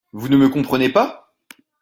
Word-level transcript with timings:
Vous 0.13 0.29
ne 0.29 0.35
me 0.37 0.49
comprenez 0.49 0.89
pas? 0.89 1.35